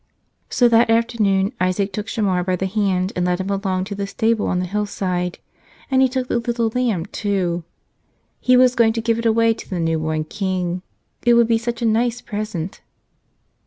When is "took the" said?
6.09-6.39